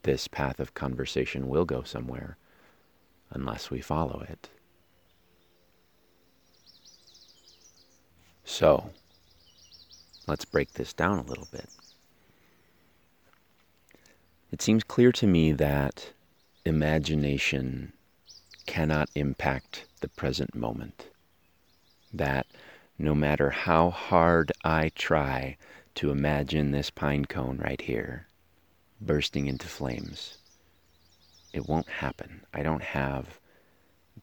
this 0.04 0.28
path 0.28 0.60
of 0.60 0.74
conversation 0.74 1.48
will 1.48 1.66
go 1.66 1.84
somewhere 1.84 2.38
unless 3.32 3.70
we 3.70 3.82
follow 3.82 4.24
it. 4.30 4.50
So, 8.52 8.90
let's 10.28 10.44
break 10.44 10.74
this 10.74 10.92
down 10.92 11.20
a 11.20 11.24
little 11.24 11.48
bit. 11.52 11.70
It 14.52 14.64
seems 14.64 14.84
clear 14.84 15.12
to 15.14 15.28
me 15.28 15.52
that 15.52 16.14
imagination 16.66 17.94
cannot 18.66 19.12
impact 19.14 19.86
the 20.02 20.10
present 20.10 20.56
moment. 20.56 21.06
That 22.12 22.48
no 22.98 23.14
matter 23.14 23.52
how 23.52 23.92
hard 23.92 24.52
I 24.64 24.90
try 24.96 25.56
to 25.96 26.10
imagine 26.10 26.72
this 26.72 26.90
pine 26.90 27.26
cone 27.26 27.60
right 27.60 27.80
here 27.80 28.28
bursting 29.00 29.46
into 29.46 29.68
flames, 29.68 30.40
it 31.54 31.70
won't 31.70 31.88
happen. 31.88 32.42
I 32.52 32.64
don't 32.64 32.84
have 32.84 33.40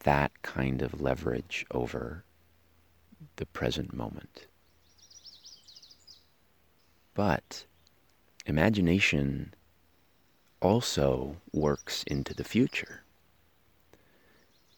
that 0.03 0.41
kind 0.41 0.81
of 0.81 0.99
leverage 0.99 1.65
over 1.71 2.25
the 3.37 3.45
present 3.45 3.93
moment. 3.93 4.47
But 7.13 7.65
imagination 8.45 9.53
also 10.61 11.37
works 11.51 12.03
into 12.03 12.33
the 12.33 12.43
future 12.43 13.03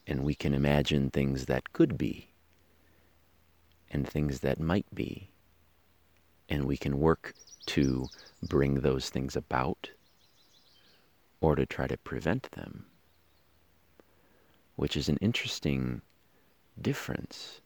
and 0.10 0.24
we 0.24 0.34
can 0.34 0.56
imagine 0.56 1.12
things 1.12 1.46
that 1.46 1.72
could 1.72 1.96
be 1.96 2.30
and 3.92 4.08
things 4.08 4.40
that 4.40 4.60
might 4.60 4.88
be. 4.94 5.30
And 6.50 6.66
we 6.66 6.78
can 6.78 7.00
work 7.00 7.36
to 7.68 8.08
bring 8.42 8.76
those 8.76 9.12
things 9.12 9.36
about 9.36 9.92
or 11.42 11.56
to 11.56 11.68
try 11.68 11.86
to 11.86 11.98
prevent 11.98 12.52
them, 12.54 12.88
which 14.76 14.98
is 14.98 15.10
an 15.10 15.18
interesting 15.18 16.02
difference, 16.82 17.62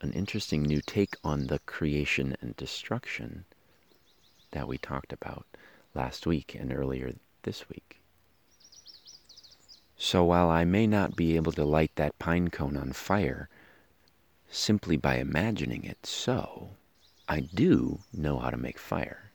an 0.00 0.12
interesting 0.12 0.62
new 0.62 0.80
take 0.80 1.16
on 1.24 1.46
the 1.46 1.58
creation 1.60 2.36
and 2.40 2.56
destruction 2.56 3.44
that 4.52 4.68
we 4.68 4.78
talked 4.78 5.12
about 5.12 5.46
last 5.94 6.26
week 6.26 6.54
and 6.58 6.72
earlier 6.72 7.14
this 7.42 7.68
week. 7.68 8.00
So 9.96 10.24
while 10.24 10.48
I 10.48 10.64
may 10.64 10.86
not 10.86 11.16
be 11.16 11.34
able 11.36 11.52
to 11.52 11.64
light 11.64 11.90
that 11.96 12.18
pine 12.18 12.48
cone 12.48 12.76
on 12.76 12.92
fire 12.92 13.48
simply 14.48 14.96
by 14.96 15.16
imagining 15.16 15.84
it 15.84 16.06
so, 16.06 16.70
I 17.28 17.40
do 17.40 18.00
know 18.12 18.38
how 18.38 18.50
to 18.50 18.56
make 18.56 18.78
fire 18.78 19.32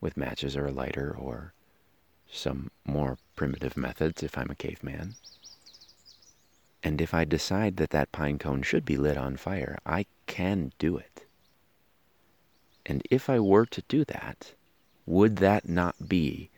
with 0.00 0.16
matches 0.16 0.56
or 0.56 0.66
a 0.66 0.72
lighter 0.72 1.14
or 1.14 1.52
some 2.30 2.70
more 2.84 3.18
primitive 3.36 3.76
methods 3.76 4.22
if 4.22 4.38
I'm 4.38 4.50
a 4.50 4.54
caveman. 4.54 5.16
And 6.84 7.00
if 7.00 7.14
I 7.14 7.24
decide 7.24 7.78
that 7.78 7.90
that 7.90 8.12
pine 8.12 8.38
cone 8.38 8.62
should 8.62 8.84
be 8.84 8.96
lit 8.98 9.16
on 9.16 9.36
fire, 9.38 9.78
I 9.86 10.06
can 10.26 10.72
do 10.78 10.96
it. 10.98 11.24
And 12.86 13.02
if 13.10 13.30
I 13.30 13.40
were 13.40 13.66
to 13.66 13.82
do 13.88 14.04
that, 14.04 14.52
would 15.06 15.36
that 15.36 15.68
not 15.68 16.08
be 16.08 16.50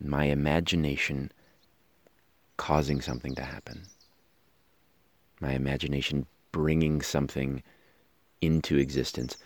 my 0.00 0.24
imagination 0.24 1.30
causing 2.56 3.00
something 3.00 3.34
to 3.36 3.42
happen. 3.42 3.82
my 5.40 5.52
imagination 5.52 6.26
bringing 6.52 7.02
something 7.02 7.62
into 8.40 8.78
existence, 8.78 9.36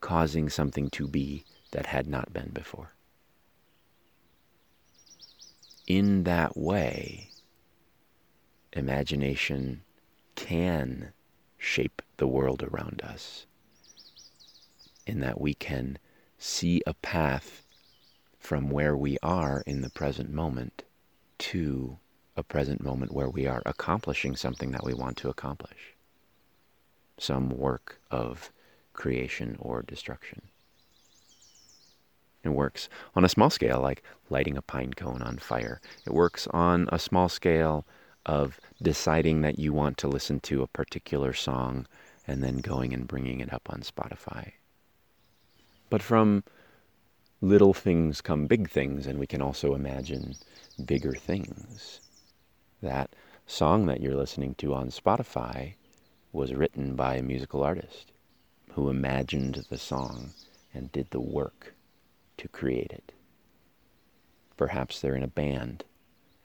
causing 0.00 0.48
something 0.48 0.88
to 0.90 1.06
be 1.06 1.44
that 1.72 1.86
had 1.86 2.06
not 2.06 2.32
been 2.32 2.48
before. 2.50 2.92
In 5.86 6.24
that 6.24 6.56
way, 6.56 7.30
imagination 8.76 9.82
can 10.34 11.12
shape 11.58 12.02
the 12.18 12.26
world 12.26 12.62
around 12.62 13.00
us, 13.02 13.46
in 15.06 15.20
that 15.20 15.40
we 15.40 15.54
can 15.54 15.98
see 16.38 16.82
a 16.86 16.94
path 16.94 17.62
from 18.38 18.70
where 18.70 18.96
we 18.96 19.18
are 19.22 19.62
in 19.66 19.80
the 19.80 19.90
present 19.90 20.30
moment 20.30 20.84
to 21.38 21.98
a 22.36 22.42
present 22.42 22.82
moment 22.82 23.12
where 23.12 23.30
we 23.30 23.46
are 23.46 23.62
accomplishing 23.64 24.36
something 24.36 24.70
that 24.72 24.84
we 24.84 24.94
want 24.94 25.16
to 25.16 25.28
accomplish. 25.28 25.94
Some 27.18 27.48
work 27.48 27.98
of 28.10 28.52
creation 28.92 29.56
or 29.58 29.82
destruction. 29.82 30.42
It 32.44 32.50
works 32.50 32.88
on 33.14 33.24
a 33.24 33.28
small 33.28 33.50
scale, 33.50 33.80
like 33.80 34.02
lighting 34.30 34.56
a 34.56 34.62
pine 34.62 34.92
cone 34.94 35.22
on 35.22 35.38
fire. 35.38 35.80
It 36.06 36.12
works 36.12 36.46
on 36.52 36.88
a 36.92 36.98
small 36.98 37.28
scale 37.28 37.86
of 38.26 38.60
deciding 38.82 39.40
that 39.40 39.58
you 39.58 39.72
want 39.72 39.96
to 39.98 40.08
listen 40.08 40.40
to 40.40 40.62
a 40.62 40.66
particular 40.66 41.32
song 41.32 41.86
and 42.26 42.42
then 42.42 42.58
going 42.58 42.92
and 42.92 43.06
bringing 43.06 43.40
it 43.40 43.52
up 43.52 43.70
on 43.70 43.80
Spotify. 43.80 44.52
But 45.88 46.02
from 46.02 46.42
little 47.40 47.72
things 47.72 48.20
come 48.20 48.46
big 48.46 48.68
things, 48.68 49.06
and 49.06 49.18
we 49.18 49.26
can 49.26 49.40
also 49.40 49.74
imagine 49.74 50.34
bigger 50.84 51.14
things. 51.14 52.00
That 52.82 53.10
song 53.46 53.86
that 53.86 54.00
you're 54.00 54.16
listening 54.16 54.56
to 54.56 54.74
on 54.74 54.88
Spotify 54.88 55.74
was 56.32 56.52
written 56.52 56.96
by 56.96 57.14
a 57.14 57.22
musical 57.22 57.62
artist 57.62 58.12
who 58.72 58.90
imagined 58.90 59.64
the 59.70 59.78
song 59.78 60.30
and 60.74 60.90
did 60.92 61.10
the 61.10 61.20
work 61.20 61.74
to 62.38 62.48
create 62.48 62.90
it. 62.92 63.12
Perhaps 64.56 65.00
they're 65.00 65.14
in 65.14 65.22
a 65.22 65.28
band, 65.28 65.84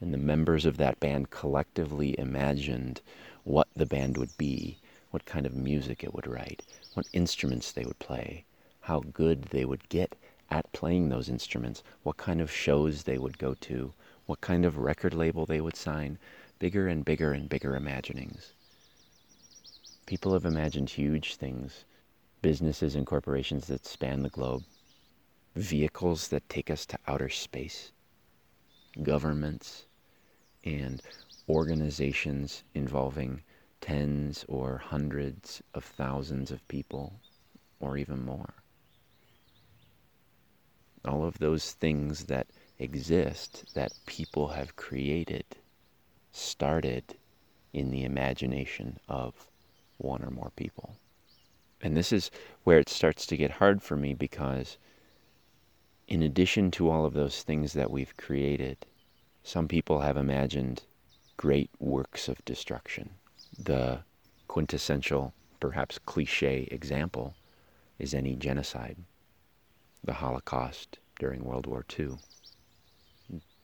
and 0.01 0.12
the 0.12 0.17
members 0.17 0.65
of 0.65 0.77
that 0.77 1.00
band 1.00 1.29
collectively 1.29 2.17
imagined 2.20 3.00
what 3.43 3.67
the 3.75 3.86
band 3.86 4.17
would 4.17 4.36
be, 4.38 4.79
what 5.12 5.25
kind 5.25 5.46
of 5.46 5.55
music 5.55 6.03
it 6.03 6.13
would 6.13 6.25
write, 6.25 6.63
what 6.96 7.08
instruments 7.13 7.72
they 7.72 7.86
would 7.86 8.00
play, 8.00 8.43
how 8.81 9.00
good 9.13 9.43
they 9.43 9.63
would 9.63 9.88
get 9.89 10.15
at 10.50 10.72
playing 10.74 11.10
those 11.10 11.29
instruments, 11.29 11.84
what 12.03 12.17
kind 12.17 12.41
of 12.41 12.51
shows 12.51 13.03
they 13.03 13.17
would 13.17 13.38
go 13.38 13.53
to, 13.53 13.93
what 14.25 14.41
kind 14.41 14.65
of 14.65 14.77
record 14.77 15.13
label 15.13 15.46
they 15.46 15.62
would 15.62 15.75
sign, 15.75 16.17
bigger 16.60 16.88
and 16.88 17.05
bigger 17.05 17.31
and 17.31 17.48
bigger 17.48 17.75
imaginings. 17.75 18.53
People 20.08 20.34
have 20.34 20.46
imagined 20.46 20.89
huge 20.89 21.36
things, 21.36 21.86
businesses 22.41 22.96
and 22.96 23.05
corporations 23.05 23.67
that 23.67 23.86
span 23.86 24.24
the 24.24 24.29
globe, 24.29 24.63
vehicles 25.55 26.29
that 26.29 26.50
take 26.50 26.72
us 26.72 26.86
to 26.88 26.98
outer 27.08 27.29
space, 27.29 27.91
governments, 29.03 29.86
and 30.63 31.01
organizations 31.50 32.63
involving 32.74 33.41
tens 33.82 34.46
or 34.48 34.77
hundreds 34.77 35.62
of 35.74 35.84
thousands 35.84 36.51
of 36.51 36.68
people, 36.68 37.13
or 37.80 37.98
even 37.98 38.24
more. 38.24 38.53
All 41.03 41.25
of 41.25 41.39
those 41.39 41.72
things 41.74 42.25
that 42.25 42.48
exist 42.77 43.65
that 43.74 43.91
people 44.06 44.50
have 44.50 44.75
created 44.75 45.46
started 46.32 47.15
in 47.74 47.89
the 47.91 48.03
imagination 48.03 49.00
of 49.08 49.48
one 49.98 50.24
or 50.24 50.30
more 50.30 50.51
people. 50.55 50.96
And 51.81 51.98
this 51.98 52.12
is 52.12 52.29
where 52.64 52.77
it 52.79 52.90
starts 52.90 53.25
to 53.27 53.38
get 53.38 53.51
hard 53.51 53.81
for 53.81 53.98
me 53.98 54.14
because, 54.14 54.77
in 56.07 56.22
addition 56.22 56.70
to 56.72 56.90
all 56.90 57.05
of 57.05 57.14
those 57.14 57.42
things 57.42 57.74
that 57.74 57.90
we've 57.90 58.16
created, 58.18 58.85
some 59.44 59.68
people 59.68 60.01
have 60.01 60.18
imagined 60.18 60.84
great 61.38 61.70
works 61.80 62.27
of 62.27 62.44
destruction. 62.46 63.12
The 63.58 64.00
quintessential, 64.48 65.34
perhaps 65.60 66.00
cliche 66.00 66.68
example 66.72 67.36
is 68.00 68.14
any 68.14 68.36
genocide, 68.36 68.98
the 70.04 70.14
Holocaust 70.14 71.00
during 71.20 71.44
World 71.44 71.68
War 71.68 71.86
II 71.98 72.18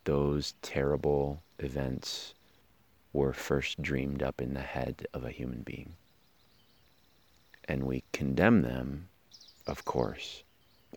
those 0.07 0.53
terrible 0.61 1.43
events 1.59 2.33
were 3.11 3.33
first 3.33 3.81
dreamed 3.81 4.23
up 4.23 4.41
in 4.41 4.53
the 4.53 4.61
head 4.61 5.05
of 5.13 5.25
a 5.25 5.31
human 5.31 5.63
being. 5.63 5.97
And 7.65 7.83
we 7.83 8.05
condemn 8.13 8.61
them, 8.61 9.09
of 9.67 9.83
course, 9.83 10.43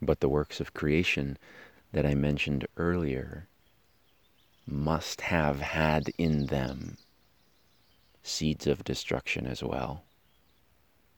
but 0.00 0.20
the 0.20 0.28
works 0.28 0.60
of 0.60 0.74
creation 0.74 1.38
that 1.92 2.06
I 2.06 2.14
mentioned 2.14 2.68
earlier 2.76 3.48
must 4.70 5.20
have 5.22 5.60
had 5.60 6.12
in 6.16 6.46
them 6.46 6.96
seeds 8.22 8.66
of 8.66 8.84
destruction 8.84 9.46
as 9.46 9.62
well, 9.62 10.04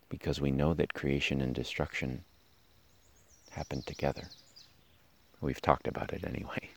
because 0.08 0.40
we 0.40 0.50
know 0.50 0.72
that 0.74 0.94
creation 0.94 1.40
and 1.40 1.54
destruction 1.54 2.24
happen 3.50 3.82
together. 3.82 4.28
We've 5.40 5.60
talked 5.60 5.86
about 5.86 6.12
it 6.12 6.24
anyway. 6.26 6.70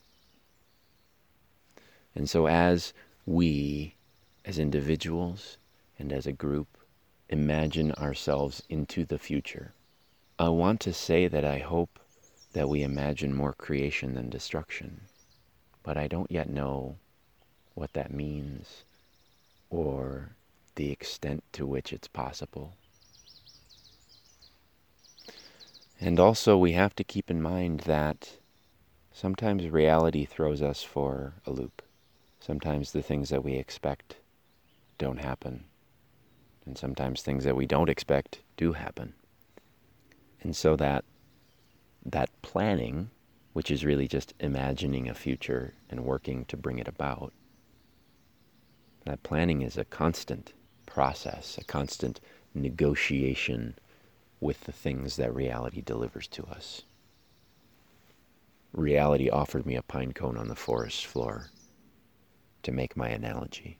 And 2.16 2.30
so, 2.30 2.48
as 2.48 2.94
we, 3.26 3.96
as 4.44 4.58
individuals 4.58 5.58
and 6.00 6.12
as 6.12 6.26
a 6.26 6.34
group, 6.34 6.78
imagine 7.30 7.92
ourselves 7.94 8.64
into 8.70 9.06
the 9.06 9.20
future, 9.20 9.74
I 10.38 10.50
want 10.50 10.80
to 10.82 10.94
say 10.94 11.28
that 11.28 11.46
I 11.46 11.60
hope 11.60 12.00
that 12.54 12.70
we 12.70 12.84
imagine 12.84 13.34
more 13.34 13.54
creation 13.54 14.16
than 14.16 14.30
destruction. 14.30 15.02
But 15.86 15.98
I 15.98 16.08
don't 16.08 16.32
yet 16.32 16.50
know 16.50 16.98
what 17.76 17.94
that 17.94 18.12
means 18.12 18.86
or 19.70 20.36
the 20.74 20.90
extent 20.90 21.44
to 21.54 21.68
which 21.68 21.94
it's 21.94 22.08
possible. 22.08 22.74
And 26.02 26.20
also, 26.20 26.58
we 26.58 26.72
have 26.72 26.96
to 26.96 27.04
keep 27.04 27.30
in 27.30 27.40
mind 27.40 27.82
that 27.82 28.40
sometimes 29.14 29.70
reality 29.70 30.26
throws 30.26 30.64
us 30.64 30.82
for 30.82 31.36
a 31.46 31.52
loop. 31.52 31.84
Sometimes 32.40 32.92
the 32.92 33.04
things 33.04 33.30
that 33.30 33.44
we 33.44 33.54
expect 33.54 34.16
don't 34.98 35.20
happen. 35.20 35.66
And 36.66 36.80
sometimes 36.80 37.22
things 37.22 37.44
that 37.44 37.56
we 37.56 37.68
don't 37.68 37.90
expect 37.90 38.40
do 38.58 38.74
happen. 38.74 39.14
And 40.42 40.56
so 40.56 40.76
that 40.78 41.06
that 42.04 42.30
planning, 42.42 43.12
which 43.56 43.72
is 43.72 43.86
really 43.86 44.06
just 44.06 44.34
imagining 44.42 45.08
a 45.08 45.14
future 45.14 45.74
and 45.90 46.04
working 46.04 46.44
to 46.44 46.58
bring 46.58 46.78
it 46.78 46.90
about, 46.90 47.32
that 49.06 49.24
planning 49.24 49.62
is 49.62 49.78
a 49.78 49.86
constant 49.86 50.52
process, 50.86 51.58
a 51.58 51.64
constant 51.64 52.20
negotiation 52.54 53.74
with 54.42 54.60
the 54.66 54.74
things 54.74 55.16
that 55.16 55.34
reality 55.34 55.82
delivers 55.82 56.28
to 56.28 56.44
us. 56.48 56.82
Reality 58.74 59.30
offered 59.30 59.66
me 59.66 59.78
a 59.78 59.82
pine 59.82 60.12
cone 60.12 60.36
on 60.36 60.50
the 60.50 60.56
forest 60.56 61.06
floor 61.06 61.48
to 62.62 62.74
make 62.74 62.98
my 62.98 63.08
analogy. 63.08 63.78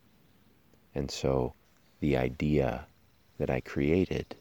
And 0.94 1.12
so 1.12 1.54
the 2.00 2.16
idea 2.16 2.88
that 3.38 3.50
I 3.50 3.60
created 3.60 4.38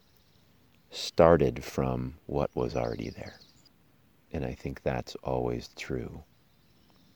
started 0.93 1.65
from 1.65 2.15
what 2.27 2.55
was 2.55 2.77
already 2.77 3.11
there. 3.11 3.41
And 4.35 4.45
I 4.45 4.53
think 4.53 4.83
that's 4.83 5.15
always 5.23 5.71
true. 5.77 6.25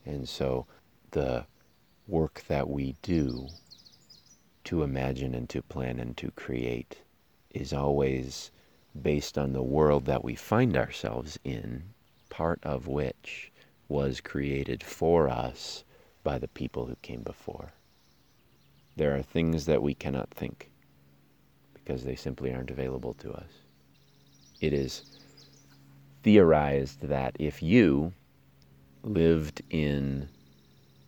And 0.06 0.28
so 0.28 0.66
the 1.10 1.46
work 2.06 2.44
that 2.46 2.70
we 2.70 2.94
do 3.02 3.50
to 4.64 4.84
imagine 4.84 5.34
and 5.34 5.48
to 5.48 5.60
plan 5.60 5.98
and 5.98 6.16
to 6.16 6.30
create 6.30 6.98
is 7.50 7.72
always 7.72 8.52
based 9.02 9.36
on 9.36 9.52
the 9.52 9.64
world 9.64 10.04
that 10.04 10.22
we 10.22 10.36
find 10.36 10.76
ourselves 10.76 11.40
in, 11.42 11.82
part 12.30 12.60
of 12.62 12.86
which 12.86 13.50
was 13.88 14.20
created 14.20 14.84
for 14.84 15.28
us 15.28 15.82
by 16.22 16.38
the 16.38 16.46
people 16.46 16.86
who 16.86 16.96
came 17.02 17.22
before. 17.22 17.72
There 18.94 19.16
are 19.16 19.22
things 19.22 19.66
that 19.66 19.82
we 19.82 19.94
cannot 19.94 20.30
think 20.30 20.70
because 21.74 22.04
they 22.04 22.14
simply 22.14 22.54
aren't 22.54 22.70
available 22.70 23.14
to 23.14 23.32
us. 23.32 23.50
It 24.60 24.72
is 24.72 25.04
theorized 26.22 27.00
that 27.02 27.36
if 27.38 27.62
you 27.62 28.12
lived 29.02 29.62
in 29.70 30.28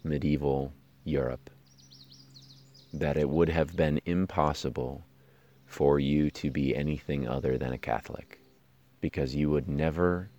medieval 0.04 0.72
Europe, 1.04 1.50
that 2.92 3.16
it 3.16 3.28
would 3.28 3.48
have 3.48 3.76
been 3.76 4.00
impossible 4.04 5.04
for 5.66 6.00
you 6.00 6.30
to 6.30 6.50
be 6.50 6.74
anything 6.74 7.28
other 7.28 7.56
than 7.56 7.72
a 7.72 7.78
Catholic 7.78 8.40
because 9.00 9.34
you 9.34 9.50
would 9.50 9.68
never 9.68 10.30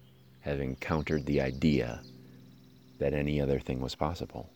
have 0.41 0.60
encountered 0.60 1.25
the 1.25 1.41
idea 1.41 2.01
that 2.99 3.13
any 3.13 3.39
other 3.41 3.60
thing 3.60 3.79
was 3.79 3.95
possible. 3.95 4.49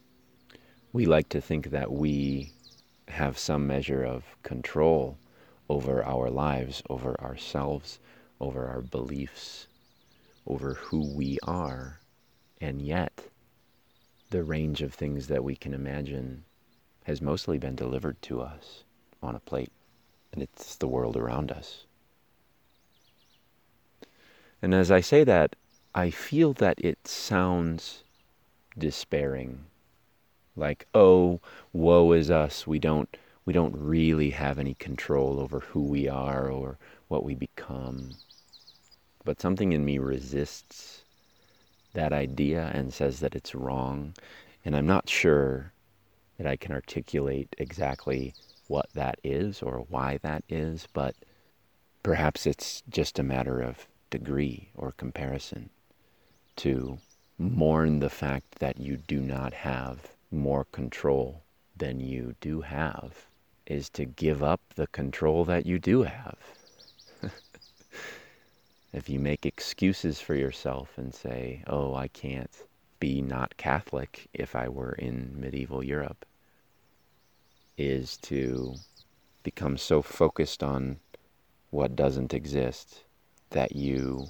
We 0.94 1.06
like 1.06 1.30
to 1.30 1.42
think 1.42 1.72
that 1.72 1.92
we 1.92 2.54
have 3.08 3.38
some 3.38 3.68
measure 3.68 4.04
of 4.04 4.24
control 4.44 5.18
over 5.70 6.04
our 6.04 6.30
lives, 6.30 6.82
over 6.90 7.20
ourselves, 7.22 8.00
over 8.40 8.68
our 8.68 8.82
beliefs, 8.82 9.68
over 10.48 10.76
who 10.76 11.14
we 11.14 11.38
are. 11.44 12.00
And 12.62 12.82
yet, 12.82 13.26
the 14.30 14.44
range 14.44 14.82
of 14.82 14.94
things 14.94 15.28
that 15.28 15.44
we 15.44 15.56
can 15.56 15.74
imagine 15.74 16.46
has 17.04 17.22
mostly 17.22 17.58
been 17.58 17.76
delivered 17.76 18.22
to 18.24 18.42
us 18.42 18.84
on 19.22 19.36
a 19.36 19.40
plate, 19.40 19.72
and 20.34 20.42
it's 20.42 20.76
the 20.76 20.88
world 20.88 21.16
around 21.16 21.52
us. 21.52 21.86
And 24.62 24.74
as 24.74 24.90
I 24.92 25.02
say 25.02 25.24
that, 25.24 25.56
I 25.94 26.10
feel 26.10 26.54
that 26.54 26.80
it 26.80 27.08
sounds 27.08 28.04
despairing. 28.78 29.66
Like, 30.56 30.88
oh, 30.94 31.40
woe 31.72 32.12
is 32.14 32.32
us. 32.32 32.66
We 32.66 32.80
don't 32.80 33.16
we 33.46 33.54
don't 33.54 33.76
really 33.78 34.32
have 34.32 34.58
any 34.58 34.74
control 34.74 35.40
over 35.40 35.60
who 35.60 35.84
we 35.84 36.08
are 36.08 36.50
or 36.50 36.80
what 37.08 37.24
we 37.24 37.36
become. 37.36 38.16
But 39.26 39.42
something 39.42 39.74
in 39.74 39.84
me 39.84 39.98
resists 39.98 41.04
that 41.94 42.14
idea 42.14 42.72
and 42.74 42.94
says 42.94 43.20
that 43.20 43.36
it's 43.36 43.56
wrong. 43.56 44.14
And 44.64 44.76
I'm 44.76 44.88
not 44.88 45.10
sure 45.10 45.74
that 46.38 46.48
I 46.48 46.56
can 46.56 46.72
articulate 46.72 47.56
exactly 47.58 48.34
what 48.68 48.88
that 48.94 49.20
is 49.24 49.62
or 49.62 49.86
why 49.90 50.20
that 50.22 50.44
is, 50.48 50.88
but 50.94 51.16
perhaps 52.04 52.46
it's 52.46 52.84
just 52.90 53.20
a 53.20 53.24
matter 53.24 53.62
of 53.62 53.88
degree 54.10 54.70
or 54.76 54.92
comparison 54.92 55.70
to 56.58 57.00
mourn 57.38 58.00
the 58.00 58.10
fact 58.10 58.60
that 58.60 58.80
you 58.80 58.96
do 58.96 59.20
not 59.20 59.54
have 59.54 60.12
more 60.32 60.66
control 60.66 61.42
than 61.76 62.00
you 62.00 62.36
do 62.40 62.62
have 62.62 63.26
is 63.66 63.90
to 63.90 64.06
give 64.06 64.44
up 64.44 64.62
the 64.76 64.88
control 64.88 65.44
that 65.46 65.66
you 65.66 65.80
do 65.80 66.04
have. 66.04 66.38
If 68.96 69.10
you 69.10 69.20
make 69.20 69.46
excuses 69.46 70.22
for 70.22 70.36
yourself 70.36 70.98
and 70.98 71.14
say, 71.14 71.62
oh, 71.68 71.94
I 71.94 72.08
can't 72.08 72.50
be 72.98 73.22
not 73.22 73.58
Catholic 73.58 74.30
if 74.34 74.56
I 74.56 74.70
were 74.70 74.94
in 74.94 75.36
medieval 75.38 75.84
Europe, 75.84 76.26
is 77.78 78.16
to 78.18 78.76
become 79.44 79.78
so 79.78 80.02
focused 80.02 80.64
on 80.64 80.98
what 81.72 81.98
doesn't 81.98 82.34
exist 82.34 83.04
that 83.50 83.76
you 83.76 84.30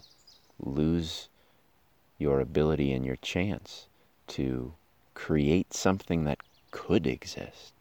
lose 0.60 1.30
your 2.18 2.40
ability 2.40 2.92
and 2.92 3.06
your 3.06 3.18
chance 3.18 3.86
to 4.30 4.74
create 5.14 5.76
something 5.76 6.24
that 6.24 6.40
could 6.72 7.06
exist. 7.06 7.72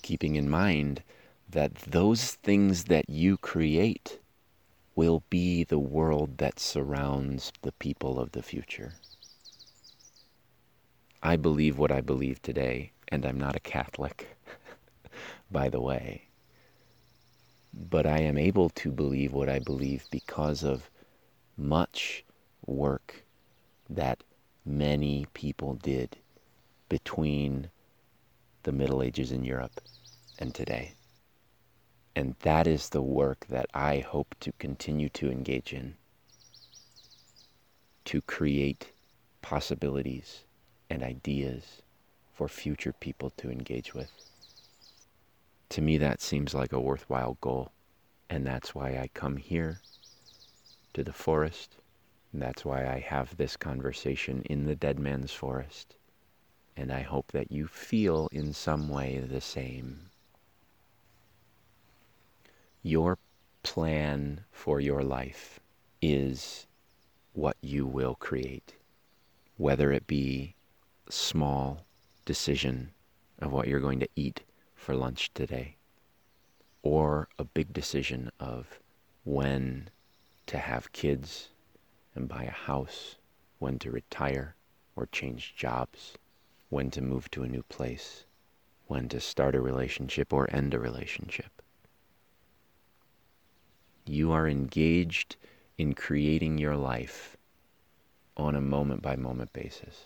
Keeping 0.00 0.36
in 0.36 0.48
mind 0.48 1.02
that 1.50 1.74
those 1.74 2.32
things 2.32 2.84
that 2.84 3.10
you 3.10 3.36
create 3.36 4.18
will 4.98 5.22
be 5.30 5.62
the 5.62 5.78
world 5.78 6.38
that 6.38 6.58
surrounds 6.58 7.52
the 7.62 7.70
people 7.70 8.18
of 8.18 8.32
the 8.32 8.42
future. 8.42 8.94
I 11.22 11.36
believe 11.36 11.78
what 11.78 11.92
I 11.92 12.00
believe 12.00 12.42
today, 12.42 12.90
and 13.06 13.24
I'm 13.24 13.38
not 13.38 13.54
a 13.54 13.60
Catholic, 13.60 14.36
by 15.52 15.68
the 15.68 15.80
way. 15.80 16.24
But 17.72 18.08
I 18.08 18.18
am 18.22 18.36
able 18.36 18.70
to 18.70 18.90
believe 18.90 19.32
what 19.32 19.48
I 19.48 19.60
believe 19.60 20.04
because 20.10 20.64
of 20.64 20.90
much 21.56 22.24
work 22.66 23.22
that 23.88 24.24
many 24.66 25.28
people 25.32 25.74
did 25.74 26.16
between 26.88 27.70
the 28.64 28.72
Middle 28.72 29.00
Ages 29.00 29.30
in 29.30 29.44
Europe 29.44 29.80
and 30.40 30.52
today. 30.52 30.97
And 32.18 32.34
that 32.40 32.66
is 32.66 32.88
the 32.88 33.00
work 33.00 33.46
that 33.48 33.66
I 33.72 34.00
hope 34.00 34.34
to 34.40 34.50
continue 34.58 35.08
to 35.10 35.30
engage 35.30 35.72
in 35.72 35.94
to 38.06 38.20
create 38.22 38.90
possibilities 39.40 40.40
and 40.90 41.04
ideas 41.04 41.80
for 42.34 42.48
future 42.48 42.92
people 42.92 43.30
to 43.36 43.52
engage 43.52 43.94
with. 43.94 44.10
To 45.68 45.80
me, 45.80 45.96
that 45.98 46.20
seems 46.20 46.54
like 46.54 46.72
a 46.72 46.80
worthwhile 46.80 47.38
goal. 47.40 47.70
And 48.28 48.44
that's 48.44 48.74
why 48.74 48.98
I 48.98 49.10
come 49.14 49.36
here 49.36 49.78
to 50.94 51.04
the 51.04 51.12
forest. 51.12 51.76
And 52.32 52.42
that's 52.42 52.64
why 52.64 52.84
I 52.84 52.98
have 52.98 53.36
this 53.36 53.56
conversation 53.56 54.42
in 54.50 54.64
the 54.64 54.74
dead 54.74 54.98
man's 54.98 55.30
forest. 55.30 55.94
And 56.76 56.90
I 56.90 57.02
hope 57.02 57.30
that 57.30 57.52
you 57.52 57.68
feel 57.68 58.28
in 58.32 58.52
some 58.52 58.88
way 58.88 59.20
the 59.20 59.40
same. 59.40 60.08
Your 62.88 63.18
plan 63.62 64.44
for 64.50 64.80
your 64.80 65.02
life 65.02 65.60
is 66.00 66.66
what 67.34 67.58
you 67.60 67.84
will 67.84 68.14
create, 68.14 68.76
whether 69.58 69.92
it 69.92 70.06
be 70.06 70.54
small 71.10 71.84
decision 72.24 72.92
of 73.40 73.52
what 73.52 73.68
you're 73.68 73.78
going 73.78 74.00
to 74.00 74.08
eat 74.16 74.40
for 74.74 74.94
lunch 74.94 75.30
today, 75.34 75.76
or 76.82 77.28
a 77.38 77.44
big 77.44 77.74
decision 77.74 78.30
of 78.40 78.80
when 79.22 79.90
to 80.46 80.56
have 80.56 80.90
kids 80.92 81.50
and 82.14 82.26
buy 82.26 82.44
a 82.44 82.50
house, 82.50 83.16
when 83.58 83.78
to 83.80 83.90
retire 83.90 84.54
or 84.96 85.04
change 85.12 85.54
jobs 85.54 86.14
when 86.70 86.90
to 86.92 87.02
move 87.02 87.30
to 87.32 87.42
a 87.42 87.48
new 87.48 87.64
place, 87.64 88.24
when 88.86 89.10
to 89.10 89.20
start 89.20 89.54
a 89.54 89.60
relationship 89.60 90.32
or 90.32 90.48
end 90.50 90.72
a 90.72 90.78
relationship. 90.78 91.57
You 94.08 94.32
are 94.32 94.48
engaged 94.48 95.36
in 95.76 95.94
creating 95.94 96.58
your 96.58 96.76
life 96.76 97.36
on 98.36 98.54
a 98.54 98.60
moment 98.60 99.02
by 99.02 99.16
moment 99.16 99.52
basis. 99.52 100.04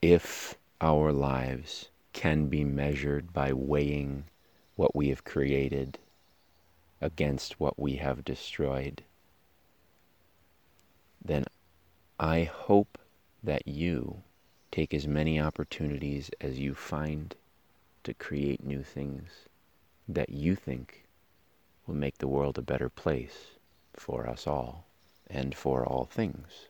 If 0.00 0.54
our 0.80 1.12
lives 1.12 1.88
can 2.12 2.46
be 2.46 2.64
measured 2.64 3.32
by 3.32 3.52
weighing 3.52 4.24
what 4.76 4.94
we 4.94 5.08
have 5.08 5.24
created 5.24 5.98
against 7.00 7.60
what 7.60 7.78
we 7.78 7.96
have 7.96 8.24
destroyed, 8.24 9.02
then 11.24 11.44
I 12.18 12.44
hope 12.44 12.98
that 13.42 13.66
you 13.66 14.22
Take 14.72 14.94
as 14.94 15.06
many 15.06 15.38
opportunities 15.38 16.30
as 16.40 16.58
you 16.58 16.74
find 16.74 17.36
to 18.04 18.14
create 18.14 18.64
new 18.64 18.82
things 18.82 19.46
that 20.08 20.30
you 20.30 20.56
think 20.56 21.01
will 21.86 21.94
make 21.94 22.18
the 22.18 22.28
world 22.28 22.58
a 22.58 22.62
better 22.62 22.88
place 22.88 23.52
for 23.94 24.26
us 24.28 24.46
all 24.46 24.86
and 25.28 25.54
for 25.54 25.84
all 25.86 26.04
things. 26.04 26.68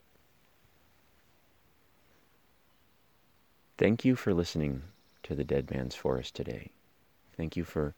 Thank 3.77 4.05
you 4.05 4.15
for 4.15 4.33
listening 4.33 4.83
to 5.23 5.35
the 5.35 5.43
Dead 5.43 5.71
Man's 5.71 5.95
Forest 5.95 6.35
today. 6.35 6.69
Thank 7.35 7.57
you 7.57 7.63
for 7.63 7.95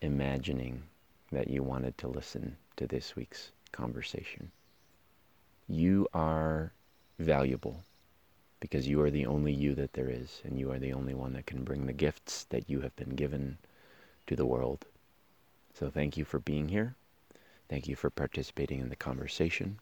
imagining 0.00 0.82
that 1.30 1.48
you 1.48 1.62
wanted 1.62 1.96
to 1.98 2.08
listen 2.08 2.56
to 2.76 2.86
this 2.86 3.14
week's 3.16 3.52
conversation. 3.70 4.50
You 5.68 6.08
are 6.12 6.72
valuable 7.18 7.84
because 8.60 8.86
you 8.86 9.00
are 9.00 9.10
the 9.10 9.26
only 9.26 9.52
you 9.52 9.74
that 9.74 9.92
there 9.94 10.10
is, 10.10 10.40
and 10.44 10.58
you 10.58 10.70
are 10.70 10.78
the 10.78 10.92
only 10.92 11.14
one 11.14 11.32
that 11.32 11.46
can 11.46 11.64
bring 11.64 11.86
the 11.86 11.92
gifts 11.92 12.44
that 12.50 12.68
you 12.68 12.80
have 12.80 12.94
been 12.96 13.16
given 13.16 13.58
to 14.26 14.36
the 14.36 14.46
world. 14.46 14.86
So 15.74 15.90
thank 15.90 16.16
you 16.16 16.24
for 16.24 16.38
being 16.38 16.68
here. 16.68 16.94
Thank 17.68 17.88
you 17.88 17.96
for 17.96 18.10
participating 18.10 18.80
in 18.80 18.88
the 18.88 18.96
conversation. 18.96 19.78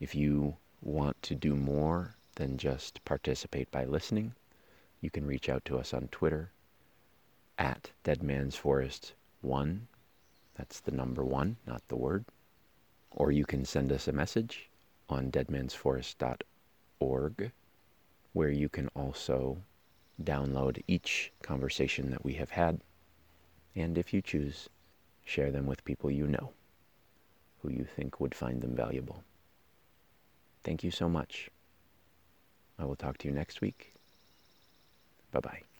If 0.00 0.14
you 0.14 0.56
want 0.80 1.20
to 1.22 1.34
do 1.34 1.54
more 1.54 2.16
than 2.34 2.56
just 2.56 3.04
participate 3.04 3.70
by 3.70 3.84
listening, 3.84 4.34
you 5.00 5.10
can 5.10 5.26
reach 5.26 5.48
out 5.48 5.64
to 5.66 5.78
us 5.78 5.94
on 5.94 6.08
Twitter 6.08 6.50
at 7.58 7.90
deadmansforest1. 8.04 9.80
That's 10.56 10.80
the 10.80 10.90
number 10.90 11.24
one, 11.24 11.56
not 11.66 11.86
the 11.88 11.96
word. 11.96 12.24
Or 13.10 13.30
you 13.30 13.44
can 13.44 13.64
send 13.64 13.92
us 13.92 14.08
a 14.08 14.12
message 14.12 14.68
on 15.08 15.30
deadmansforest.org 15.30 16.46
org, 17.02 17.50
where 18.32 18.50
you 18.50 18.68
can 18.68 18.88
also 18.94 19.58
download 20.22 20.82
each 20.86 21.32
conversation 21.42 22.10
that 22.10 22.24
we 22.24 22.34
have 22.34 22.50
had. 22.50 22.80
And 23.74 23.96
if 23.96 24.12
you 24.12 24.20
choose, 24.22 24.68
share 25.24 25.50
them 25.50 25.66
with 25.66 25.84
people 25.84 26.10
you 26.10 26.26
know 26.26 26.52
who 27.62 27.70
you 27.70 27.84
think 27.84 28.20
would 28.20 28.34
find 28.34 28.60
them 28.60 28.74
valuable. 28.74 29.22
Thank 30.62 30.84
you 30.84 30.90
so 30.90 31.08
much. 31.08 31.50
I 32.78 32.84
will 32.84 32.96
talk 32.96 33.18
to 33.18 33.28
you 33.28 33.34
next 33.34 33.60
week. 33.60 33.94
Bye 35.30 35.40
bye. 35.40 35.71